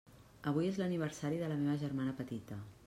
[0.51, 2.63] Avui és l'aniversari de la meva germana petita.